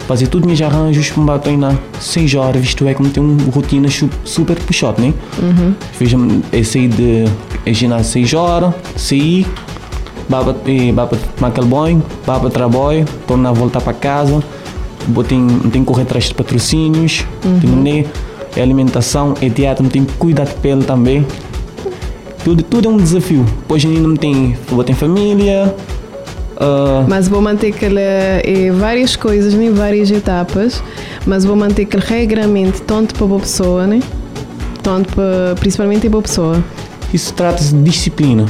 fazer 0.07 0.27
tudo 0.27 0.45
meus 0.47 0.61
arranjos 0.61 1.09
para 1.09 1.19
me 1.21 1.27
bater 1.27 1.43
treinar 1.43 1.75
6 1.99 2.35
horas, 2.35 2.61
visto 2.61 2.87
é 2.87 2.93
que 2.93 3.01
me 3.01 3.09
tem 3.09 3.23
uma 3.23 3.51
rotina 3.51 3.89
su- 3.89 4.09
super 4.23 4.57
puxada, 4.59 5.01
né? 5.01 5.13
Uhum. 5.41 5.73
Veja, 5.99 6.17
eu 6.51 6.63
saí 6.63 6.87
de 6.87 7.25
é 7.65 7.73
ginásio 7.73 8.11
6 8.13 8.33
horas, 8.33 8.73
saí, 8.97 9.45
vai 10.29 10.43
para 10.43 10.53
tomar 11.17 11.47
aquele 11.47 11.67
banho, 11.67 12.03
vai 12.25 12.39
para 12.39 12.49
trabalho, 12.49 13.05
a 13.47 13.51
voltar 13.53 13.81
para 13.81 13.93
casa, 13.93 14.43
tem, 15.27 15.47
tem 15.47 15.81
que 15.81 15.85
correr 15.85 16.03
atrás 16.03 16.25
de 16.25 16.33
patrocínios, 16.33 17.25
uhum. 17.45 17.83
tem, 17.83 18.05
é 18.55 18.61
alimentação, 18.61 19.33
é 19.41 19.49
teatro, 19.49 19.87
tem 19.89 20.05
que 20.05 20.13
cuidar 20.13 20.45
de 20.45 20.53
pele 20.55 20.83
também. 20.83 21.25
Tudo, 22.43 22.61
tudo 22.61 22.87
é 22.87 22.91
um 22.91 22.97
desafio. 22.97 23.45
Hoje 23.69 23.87
ainda 23.87 24.07
não 24.07 24.15
tem, 24.15 24.57
vou 24.67 24.83
ter 24.83 24.93
família. 24.93 25.73
Uh... 26.55 27.05
Mas 27.07 27.27
vou 27.27 27.41
manter 27.41 27.73
aquela, 27.73 27.99
é, 27.99 28.71
várias 28.71 29.15
coisas, 29.15 29.53
nem 29.53 29.71
várias 29.73 30.11
etapas, 30.11 30.83
mas 31.25 31.45
vou 31.45 31.55
manter 31.55 31.83
aquele 31.83 32.03
regramento 32.05 32.81
tanto 32.81 33.15
para 33.15 33.35
a 33.35 33.39
pessoa, 33.39 33.87
né? 33.87 34.01
Tanto 34.81 35.13
para, 35.13 35.55
principalmente 35.59 36.09
para 36.09 36.19
a 36.19 36.21
pessoa. 36.21 36.63
Isso 37.13 37.33
trata-se 37.33 37.73
de 37.73 37.81
disciplina. 37.81 38.45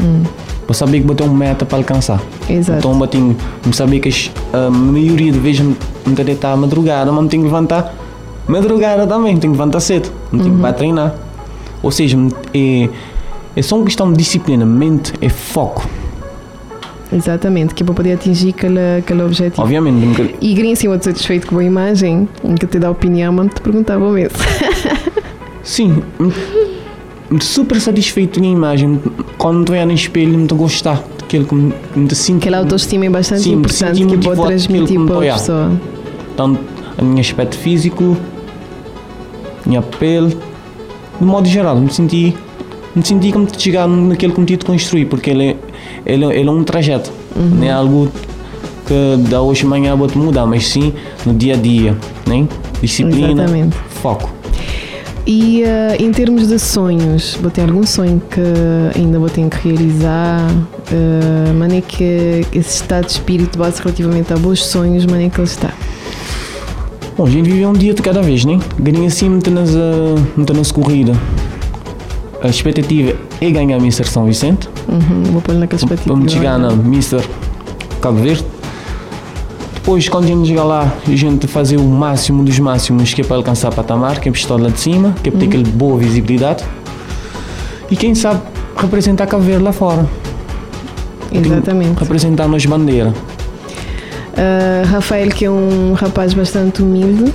Hum. 0.00 0.22
Para 0.66 0.74
saber 0.74 1.00
que 1.00 1.06
vou 1.06 1.16
ter 1.16 1.24
uma 1.24 1.34
meta 1.34 1.64
para 1.64 1.78
alcançar. 1.78 2.20
Exato. 2.48 2.78
Então, 2.78 2.98
eu 3.00 3.06
tenho, 3.06 3.36
saber 3.72 4.00
que 4.00 4.30
a 4.52 4.70
maioria 4.70 5.30
de 5.30 5.38
vezes 5.38 5.60
me 5.60 6.14
deitar 6.14 6.52
à 6.52 6.56
madrugada, 6.56 7.12
mas 7.12 7.24
me 7.24 7.28
tenho 7.28 7.42
que 7.42 7.48
levantar 7.48 7.94
madrugada 8.48 9.06
também, 9.06 9.36
tenho 9.36 9.52
que 9.52 9.58
levantar 9.58 9.80
cedo, 9.80 10.10
não 10.32 10.40
tenho 10.40 10.50
uhum. 10.52 10.56
que 10.56 10.62
para 10.62 10.72
treinar. 10.72 11.14
Ou 11.82 11.90
seja, 11.90 12.16
é, 12.54 12.88
é 13.54 13.62
só 13.62 13.76
uma 13.76 13.84
questão 13.84 14.10
de 14.10 14.18
disciplina, 14.18 14.64
mente 14.64 15.12
é 15.20 15.28
foco. 15.28 15.86
Exatamente, 17.12 17.74
que 17.74 17.82
é 17.82 17.86
para 17.86 17.94
poder 17.94 18.12
atingir 18.14 18.50
aquele, 18.50 18.98
aquele 18.98 19.22
objetivo. 19.22 19.62
Obviamente. 19.62 20.36
E 20.40 20.54
queria 20.54 20.72
assim, 20.72 20.88
muito 20.88 21.04
satisfeito 21.04 21.46
com 21.46 21.58
a 21.58 21.64
imagem, 21.64 22.28
que 22.58 22.66
te 22.66 22.78
dá 22.78 22.90
opinião, 22.90 23.32
mas 23.32 23.54
te 23.54 23.60
perguntava 23.60 24.10
mesmo. 24.10 24.36
Sim, 25.62 26.02
super 27.40 27.80
satisfeito 27.80 28.40
com 28.40 28.46
a 28.46 28.48
imagem. 28.48 29.00
Quando 29.36 29.72
estou 29.72 29.86
no 29.86 29.92
espelho, 29.92 30.36
me 30.36 30.42
estou 30.44 30.56
a 30.56 30.60
gostar 30.60 31.04
daquilo 31.28 31.44
que 31.44 31.54
me, 31.54 32.14
sinto. 32.14 32.38
Aquela 32.38 32.58
autoestima 32.58 33.04
é 33.04 33.10
bastante 33.10 33.42
sim, 33.42 33.52
importante 33.52 34.06
que 34.06 34.18
pode 34.18 34.40
transmitir 34.40 34.98
para 35.00 35.16
a 35.16 35.34
pessoa. 35.34 35.72
Tanto 36.36 36.60
a 36.96 37.02
minha 37.02 37.20
aspecto 37.20 37.56
físico, 37.56 38.16
minha 39.66 39.82
pele, 39.82 40.36
de 41.20 41.26
modo 41.26 41.46
geral, 41.46 41.76
me 41.76 41.92
senti 41.92 42.34
me 42.96 43.06
senti 43.06 43.30
como 43.30 43.46
chegar 43.56 43.86
naquele 43.86 44.32
que 44.32 44.40
me 44.40 44.46
tive 44.46 44.58
de 44.60 44.64
construir, 44.64 45.04
porque 45.04 45.30
ele 45.30 45.50
é, 45.50 45.56
ele, 46.06 46.24
ele 46.24 46.48
é 46.48 46.50
um 46.50 46.64
trajeto, 46.64 47.12
uhum. 47.36 47.58
não 47.58 47.64
é 47.64 47.70
algo 47.70 48.10
que 48.86 49.28
da 49.28 49.42
hoje 49.42 49.64
amanhã 49.64 49.94
vou 49.94 50.08
te 50.08 50.16
mudar, 50.16 50.46
mas 50.46 50.66
sim 50.66 50.92
no 51.24 51.34
dia 51.34 51.54
a 51.54 51.56
dia, 51.56 51.96
né? 52.26 52.48
disciplina, 52.80 53.42
Exatamente. 53.44 53.76
foco. 53.90 54.37
E 55.30 55.62
uh, 55.62 56.02
em 56.02 56.10
termos 56.10 56.48
de 56.48 56.58
sonhos, 56.58 57.36
vou 57.42 57.50
ter 57.50 57.60
algum 57.60 57.84
sonho 57.84 58.22
que 58.30 58.98
ainda 58.98 59.18
vou 59.18 59.28
ter 59.28 59.46
que 59.50 59.68
realizar? 59.68 60.40
Uh, 60.90 61.52
mané 61.52 61.82
que 61.82 62.46
esse 62.50 62.76
estado 62.76 63.04
de 63.04 63.12
espírito 63.12 63.58
base 63.58 63.78
relativamente 63.82 64.32
a 64.32 64.38
bons 64.38 64.64
sonhos, 64.64 65.04
mané 65.04 65.28
que 65.28 65.38
ele 65.38 65.46
está? 65.46 65.70
Bom, 67.14 67.26
a 67.26 67.30
gente 67.30 67.50
vive 67.50 67.66
um 67.66 67.74
dia 67.74 67.92
de 67.92 68.00
cada 68.00 68.22
vez, 68.22 68.46
né? 68.46 68.58
Ganhei 68.78 69.04
assim, 69.04 69.28
muito 69.28 69.50
nas 69.50 70.72
corrida. 70.72 71.12
A 72.42 72.48
expectativa 72.48 73.14
é 73.38 73.50
ganhar 73.50 73.76
a 73.76 73.80
Mister 73.80 74.08
São 74.08 74.24
Vicente. 74.24 74.66
Uhum, 74.88 75.24
vou 75.24 75.42
pôr 75.42 75.54
naquela 75.56 75.78
expectativa. 75.78 76.14
Vamos 76.14 76.32
chegar 76.32 76.58
na 76.58 76.70
Mister 76.70 77.22
Cabo 78.00 78.22
Verde. 78.22 78.46
Depois, 79.88 80.06
quando 80.06 80.24
a 80.24 80.26
gente 80.26 80.46
chegar 80.46 80.64
lá, 80.64 80.92
a 81.06 81.16
gente 81.16 81.46
fazer 81.46 81.78
o 81.78 81.82
máximo 81.82 82.44
dos 82.44 82.58
máximos 82.58 83.14
que 83.14 83.22
é 83.22 83.24
para 83.24 83.36
alcançar 83.36 83.72
patamar, 83.74 84.20
que 84.20 84.28
é 84.28 84.32
para 84.32 84.56
lá 84.56 84.68
de 84.68 84.78
cima, 84.78 85.14
que 85.22 85.30
é 85.30 85.32
para 85.32 85.40
ter 85.40 85.46
uhum. 85.46 85.62
aquela 85.62 85.76
boa 85.76 85.98
visibilidade. 85.98 86.62
E 87.90 87.96
quem 87.96 88.14
sabe 88.14 88.42
representar 88.76 89.26
Cabo 89.26 89.44
Verde 89.44 89.64
lá 89.64 89.72
fora. 89.72 90.06
Exatamente. 91.32 91.98
Representar 92.00 92.46
nas 92.48 92.66
bandeiras. 92.66 93.14
Uh, 93.14 94.86
Rafael, 94.90 95.30
que 95.30 95.46
é 95.46 95.50
um 95.50 95.94
rapaz 95.94 96.34
bastante 96.34 96.82
humilde 96.82 97.32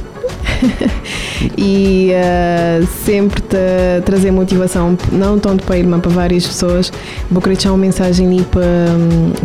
e 1.57 2.11
uh, 2.11 2.85
sempre 3.05 3.41
te 3.41 3.57
trazer 4.05 4.31
motivação, 4.31 4.97
não 5.11 5.39
tanto 5.39 5.63
para 5.63 5.77
ele, 5.77 5.87
mas 5.87 6.01
para 6.01 6.11
várias 6.11 6.45
pessoas. 6.45 6.91
Vou 7.29 7.41
querer 7.41 7.55
deixar 7.55 7.71
uma 7.71 7.77
mensagem 7.77 8.27
ali 8.27 8.43
para. 8.43 8.63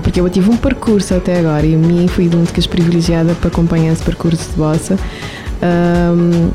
Porque 0.03 0.21
eu 0.21 0.29
tive 0.29 0.51
um 0.51 0.57
percurso 0.57 1.15
até 1.15 1.39
agora 1.39 1.65
e 1.65 1.75
a 1.75 1.79
mim 1.79 2.07
fui 2.09 2.29
muito 2.29 2.53
que 2.53 2.69
privilegiada 2.69 3.35
para 3.35 3.49
acompanhar 3.49 3.93
esse 3.93 4.03
percurso 4.03 4.51
de 4.51 4.57
bossa. 4.57 4.99
Um, 5.63 6.51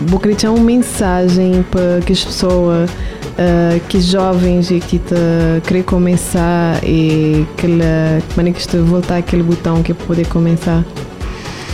vou 0.00 0.18
querer 0.18 0.34
deixar 0.34 0.50
uma 0.50 0.64
mensagem 0.64 1.64
para 1.70 2.00
que 2.04 2.12
as 2.12 2.24
pessoas 2.24 2.90
uh, 2.90 3.80
que 3.88 4.00
jovens 4.00 4.70
e 4.70 4.80
que 4.80 4.98
te 4.98 5.14
querer 5.66 5.84
começar 5.84 6.82
e 6.82 7.46
que 7.56 7.66
maneira 8.36 8.58
que 8.58 8.76
voltar 8.78 9.18
aquele 9.18 9.42
botão 9.42 9.82
que 9.82 9.92
é 9.92 9.94
poder 9.94 10.26
começar 10.26 10.84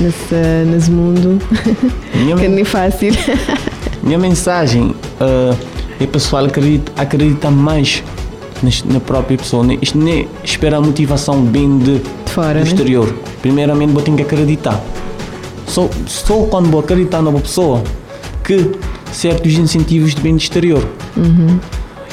nesse, 0.03 0.35
nesse 0.67 0.91
mundo 0.91 1.39
que 2.39 2.49
não 2.49 2.59
é 2.59 2.65
fácil. 2.65 3.13
minha 4.03 4.19
mensagem 4.19 4.95
uh, 5.21 5.57
é 6.01 6.07
pessoal 6.07 6.45
acredita, 6.45 6.93
acredita 6.97 7.51
mais 7.51 8.03
na 8.85 9.01
própria 9.01 9.37
pessoa, 9.37 9.65
né? 9.65 9.77
Isto 9.83 9.99
nem 9.99 10.29
esperar 10.45 10.81
motivação 10.81 11.43
bem 11.43 11.79
de, 11.79 12.01
fora, 12.27 12.61
do 12.61 12.65
né? 12.65 12.71
exterior. 12.71 13.13
Primeiramente, 13.41 13.93
vou 13.93 14.03
ter 14.03 14.15
que 14.15 14.23
acreditar. 14.23 14.81
Só, 15.67 15.89
só 16.07 16.45
quando 16.45 16.71
vou 16.71 16.81
acreditar 16.81 17.23
na 17.23 17.33
pessoa 17.33 17.83
que 18.45 18.71
certos 19.13 19.55
incentivos 19.55 20.15
de 20.15 20.21
bem 20.21 20.37
de 20.37 20.45
exterior. 20.45 20.87
Uhum. 21.17 21.59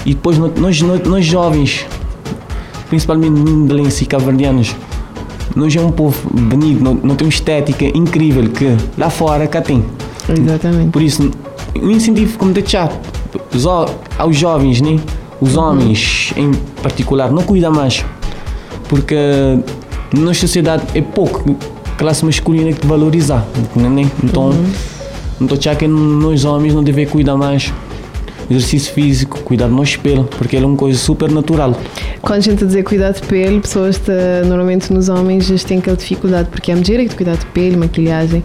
E 0.05 0.13
depois 0.13 0.38
nós, 0.38 0.81
nós, 0.81 1.01
nós 1.03 1.25
jovens, 1.25 1.86
principalmente 2.89 3.39
mindelenses 3.39 4.01
e 4.01 4.05
cavernianos, 4.05 4.75
nós 5.56 5.75
é 5.75 5.82
um 5.82 5.91
povo 5.91 6.29
bonito, 6.32 6.84
não, 6.84 6.94
não 6.94 7.15
temos 7.15 7.36
estética 7.36 7.86
incrível 7.86 8.50
que 8.50 8.75
lá 8.98 9.10
fora 9.10 9.48
cá 9.48 9.62
tem. 9.62 9.84
Exatamente. 10.29 10.91
Por 10.91 11.01
isso, 11.01 11.32
o 11.75 11.89
incentivo 11.89 12.38
como 12.38 12.53
deixar 12.53 12.91
aos 14.18 14.36
jovens, 14.36 14.82
né? 14.82 15.00
os 15.41 15.56
uhum. 15.56 15.63
homens 15.63 16.34
em 16.36 16.51
particular, 16.82 17.32
não 17.32 17.44
cuida 17.44 17.70
mais. 17.70 18.06
Porque 18.88 19.15
na 20.13 20.22
nossa 20.22 20.39
sociedade 20.41 20.84
é 20.94 21.01
pouco 21.01 21.56
classe 21.98 22.25
masculina 22.25 22.72
que 22.72 22.86
valorizar. 22.86 23.46
Né? 23.75 24.10
Então, 24.24 24.50
uhum. 24.50 24.72
então 25.41 25.58
já 25.60 25.75
que 25.75 25.88
nós 25.88 26.46
homens 26.46 26.74
não 26.74 26.84
devemos 26.84 27.12
cuidar 27.12 27.36
mais 27.36 27.74
exercício 28.50 28.94
físico, 28.94 29.39
cuidar 29.41 29.68
do 29.68 29.75
nosso 29.75 29.91
espelho, 29.91 30.24
porque 30.24 30.56
ele 30.56 30.65
é 30.65 30.68
uma 30.68 30.77
coisa 30.77 30.98
super 30.98 31.29
natural. 31.32 31.75
Quando 32.21 32.39
a 32.39 32.41
gente 32.41 32.65
dizer 32.65 32.83
cuidar 32.83 33.11
de 33.11 33.21
pele, 33.21 33.59
pessoas 33.61 33.97
te, 33.97 34.11
normalmente 34.45 34.91
nos 34.91 35.09
homens 35.09 35.47
já 35.47 35.57
têm 35.57 35.79
aquela 35.79 35.95
dificuldade, 35.95 36.49
porque 36.49 36.71
é 36.71 36.73
a 36.73 36.77
mulher 36.77 37.07
que 37.07 37.15
cuidar 37.15 37.35
de 37.35 37.45
pele, 37.47 37.77
maquilhagem, 37.77 38.43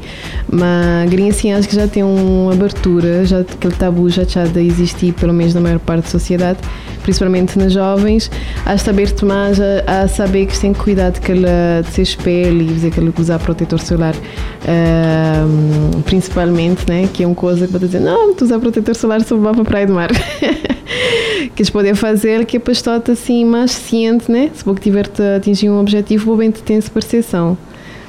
mas 0.51 1.11
grinha 1.11 1.31
assim 1.31 1.53
acho 1.53 1.69
que 1.69 1.75
já 1.75 1.89
tem 1.89 2.03
uma 2.03 2.53
abertura, 2.53 3.25
já 3.25 3.41
aquele 3.41 3.75
tabu 3.75 4.09
já 4.09 4.25
já 4.25 4.45
de 4.45 4.61
existir, 4.61 5.13
pelo 5.15 5.33
menos 5.33 5.55
na 5.55 5.61
maior 5.61 5.81
parte 5.81 6.05
da 6.05 6.09
sociedade, 6.11 6.59
principalmente 7.03 7.59
nas 7.59 7.73
jovens, 7.73 8.31
a 8.65 8.79
saber-te 8.79 9.25
mais 9.25 9.61
a, 9.61 10.03
a, 10.03 10.09
saber 10.09 10.47
que 10.47 10.59
têm 10.59 10.73
que 10.73 10.81
cuidar 10.81 11.11
de, 11.11 11.19
aquela, 11.19 11.83
de 11.85 11.91
ser 11.93 12.03
espelho 12.03 12.63
e 12.63 12.87
ele 12.87 13.13
usar 13.19 13.39
protetor 13.39 13.81
solar, 13.81 14.15
uh, 14.15 16.03
principalmente, 16.03 16.89
né? 16.89 17.09
Que 17.13 17.23
é 17.25 17.27
uma 17.27 17.35
coisa 17.35 17.67
que 17.67 17.73
vai 17.73 17.81
dizer, 17.81 18.01
não, 18.01 18.35
tu 18.35 18.45
usar 18.45 18.59
protetor 18.59 18.95
solar 18.95 19.23
só 19.23 19.37
para 19.37 19.61
a 19.61 19.65
praia 19.65 19.87
do 19.87 19.93
mar. 19.93 20.09
que 21.55 21.63
eles 21.63 21.71
podem 21.71 21.95
fazer 21.95 22.45
que 22.45 22.59
para 22.59 22.73
estar 22.73 23.03
assim 23.11 23.45
mais 23.45 23.71
ciente, 23.73 24.31
né? 24.31 24.51
Se 24.55 24.65
vou 24.65 24.75
tiver-te 24.75 25.23
a 25.23 25.37
atingir 25.37 25.71
um 25.71 25.81
objetivo, 25.81 26.27
vou 26.27 26.37
bem 26.37 26.51
ter 26.51 26.75
essa 26.75 26.91
percepção. 26.91 27.57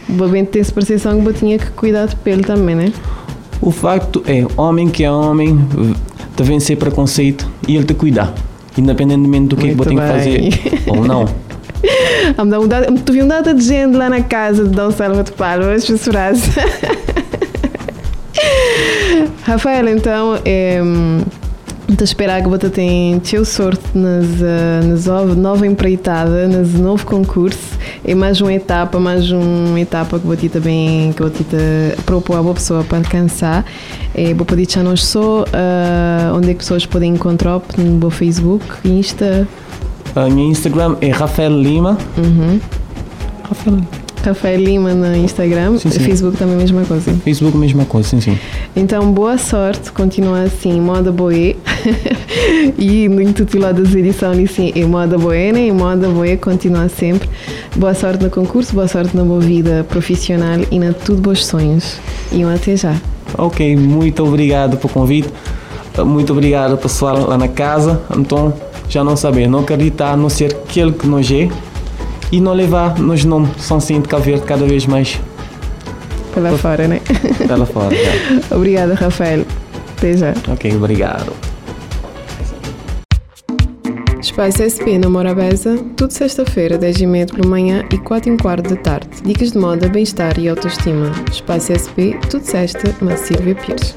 Vou 0.08 0.30
bem 0.30 0.46
ter 0.46 0.60
essa 0.60 0.72
percepção 0.72 1.22
que 1.22 1.28
eu 1.28 1.34
tinha 1.34 1.58
que 1.58 1.72
cuidar 1.72 2.08
de 2.08 2.16
pele 2.18 2.44
também, 2.44 2.76
né? 2.76 2.94
O 3.62 3.72
facto 3.72 4.24
é, 4.28 4.46
homem 4.58 4.90
que 4.90 5.04
é 5.04 5.12
homem, 5.12 5.58
te 6.36 6.44
vencer 6.44 6.78
preconceito 6.78 7.50
e 7.68 7.76
ele 7.76 7.86
te 7.86 7.94
cuidar 7.94 8.34
independentemente 8.78 9.48
do 9.48 9.56
que, 9.56 9.68
é 9.68 9.70
que 9.70 9.76
vou 9.76 9.86
ter 9.86 9.96
que 9.96 10.02
fazer 10.02 10.50
ou 10.88 11.06
não. 11.06 11.26
tu 13.06 13.14
viu 13.14 13.26
um 13.26 13.28
data 13.28 13.54
de 13.54 13.64
gente 13.64 13.96
lá 13.96 14.10
na 14.10 14.22
casa 14.22 14.64
de 14.64 14.72
Dom 14.72 14.92
Salva 14.92 15.24
de 15.24 15.32
Palmas, 15.32 15.86
frase. 15.86 16.52
Rafael, 19.44 19.88
então, 19.90 20.40
é, 20.44 20.82
A 21.98 22.04
esperar 22.04 22.44
que 22.44 22.50
você 22.50 22.70
tenha 22.70 23.20
teu 23.22 23.46
sorte 23.46 23.82
nas, 23.96 24.26
uh, 24.26 24.86
nas 24.86 25.36
nova 25.38 25.66
empreitada, 25.66 26.46
nas 26.46 26.74
novo 26.74 27.06
concurso. 27.06 27.80
É 28.04 28.14
mais 28.14 28.42
uma 28.42 28.54
etapa, 28.54 29.00
mais 29.00 29.32
uma 29.32 29.80
etapa 29.80 30.20
que 30.20 30.28
vou 30.28 30.36
te 30.36 30.50
também 30.50 31.14
que 31.14 31.22
vou 31.22 31.32
te 31.32 31.46
propor 32.06 32.38
a 32.38 32.44
boa 32.44 32.54
pessoa 32.54 32.84
para 32.84 32.98
alcançar. 32.98 33.66
É, 34.14 34.34
vou 34.34 34.46
pedir 34.46 34.70
já 34.70 34.84
nós 34.84 35.06
só 35.06 35.44
uh, 35.44 36.36
onde 36.36 36.50
é 36.50 36.54
que 36.54 36.60
pessoas 36.60 36.86
podem 36.86 37.14
encontrar 37.14 37.62
no 37.78 37.84
meu 37.84 38.12
Facebook, 38.12 38.66
Insta. 38.84 39.48
A 40.16 40.30
minha 40.30 40.50
Instagram 40.50 40.98
é 41.00 41.12
Rafael 41.12 41.58
Lima. 41.58 41.98
Uhum. 42.18 42.60
Rafael 43.48 43.80
Rafael 44.26 44.60
Lima 44.60 44.94
no 44.94 45.16
Instagram, 45.16 45.78
Sim, 45.78 45.92
sim. 45.92 46.00
Facebook 46.00 46.38
também 46.38 46.56
a 46.56 46.58
mesma 46.58 46.84
coisa. 46.84 47.14
Facebook, 47.14 47.56
mesma 47.58 47.86
coisa, 47.86 48.10
sim, 48.10 48.20
sim. 48.20 48.38
Então, 48.76 49.12
boa 49.12 49.38
sorte, 49.38 49.92
continua 49.92 50.42
assim, 50.42 50.82
moda 50.82 51.12
boé. 51.12 51.56
e 52.78 53.08
no 53.08 53.22
intitulado 53.22 53.84
da 53.84 54.00
edição 54.00 54.32
assim, 54.32 54.72
é 54.76 54.84
moda 54.84 55.18
boé, 55.18 55.52
né? 55.52 55.68
E 55.68 55.72
moda 55.72 56.10
boé 56.10 56.36
continua 56.38 56.90
sempre. 56.90 57.30
Boa 57.76 57.94
sorte 57.94 58.24
no 58.24 58.30
concurso, 58.32 58.74
boa 58.74 58.88
sorte 58.88 59.16
na 59.16 59.24
boa 59.24 59.40
vida 59.40 59.86
profissional 59.88 60.60
e 60.72 60.80
na 60.80 60.92
tudo 60.92 61.22
bons 61.22 61.46
sonhos. 61.46 61.98
E 62.32 62.44
um 62.44 62.54
até 62.54 62.76
já. 62.76 62.96
Ok, 63.38 63.76
muito 63.76 64.24
obrigado 64.24 64.78
pelo 64.78 64.92
convite. 64.92 65.30
Muito 66.04 66.34
obrigado 66.34 66.78
pessoal 66.78 67.28
lá 67.28 67.38
na 67.38 67.48
casa. 67.48 68.02
Então, 68.18 68.54
já 68.90 69.04
não 69.04 69.16
saber, 69.16 69.48
não 69.48 69.60
acreditar, 69.60 70.18
não 70.18 70.30
ser 70.30 70.52
aquele 70.52 70.92
que 70.92 71.08
nós 71.08 71.30
é 71.32 71.48
e 72.32 72.40
não 72.42 72.54
levar 72.54 72.98
nos 73.00 73.24
nomes 73.24 73.50
São 73.60 73.80
Cinto 73.80 74.04
de 74.04 74.10
Cabo 74.10 74.24
Verde 74.24 74.46
cada 74.46 74.66
vez 74.66 74.86
mais 74.86 75.20
Pela 76.34 76.58
fora, 76.58 76.88
né? 76.88 77.00
pela 77.48 77.66
fora. 77.66 77.96
já. 77.96 78.12
Obrigada, 78.56 78.94
Rafael. 78.94 79.46
Até 79.98 80.18
já. 80.18 80.34
Ok, 80.52 80.76
obrigado. 80.76 81.32
Espaço 84.22 84.64
SP 84.68 84.98
na 84.98 85.08
Morabeza, 85.10 85.78
tudo 85.96 86.12
sexta-feira, 86.12 86.78
10h30 86.80 87.36
pela 87.36 87.48
manhã 87.48 87.84
e 87.94 87.98
4 87.98 88.34
h 88.34 88.42
quarto 88.42 88.70
da 88.70 88.76
tarde. 88.76 89.08
Dicas 89.24 89.52
de 89.52 89.58
moda, 89.58 89.88
bem-estar 89.88 90.38
e 90.40 90.50
autoestima. 90.50 91.12
Espaço 91.32 91.72
SP, 91.72 92.18
tudo 92.30 92.44
sexta, 92.44 92.94
na 93.02 93.16
Silvia 93.16 93.56
Pires. 93.56 93.96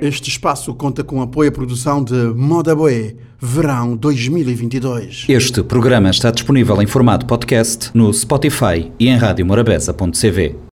Este 0.00 0.30
espaço 0.30 0.74
conta 0.74 1.04
com 1.04 1.22
apoio 1.22 1.50
à 1.50 1.52
produção 1.52 2.02
de 2.02 2.14
Moda 2.34 2.74
Boé, 2.74 3.14
Verão 3.46 3.94
2022. 3.94 5.26
Este 5.28 5.62
programa 5.62 6.08
está 6.08 6.30
disponível 6.30 6.80
em 6.80 6.86
formato 6.86 7.26
podcast 7.26 7.90
no 7.92 8.10
Spotify 8.10 8.90
e 8.98 9.08
em 9.08 9.18
radiomorabeza.cv. 9.18 10.64